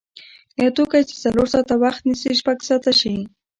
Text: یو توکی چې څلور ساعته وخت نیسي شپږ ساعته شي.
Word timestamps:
یو 0.61 0.69
توکی 0.77 1.01
چې 1.09 1.15
څلور 1.23 1.47
ساعته 1.53 1.75
وخت 1.83 2.01
نیسي 2.07 2.31
شپږ 2.39 2.57
ساعته 2.67 2.91
شي. 2.99 3.15